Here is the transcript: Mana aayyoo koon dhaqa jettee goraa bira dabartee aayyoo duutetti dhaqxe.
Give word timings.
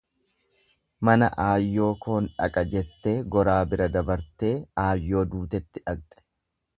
Mana 1.09 1.27
aayyoo 1.47 1.89
koon 2.05 2.29
dhaqa 2.39 2.63
jettee 2.71 3.13
goraa 3.35 3.59
bira 3.73 3.89
dabartee 3.99 4.53
aayyoo 4.87 5.23
duutetti 5.35 5.85
dhaqxe. 5.91 6.23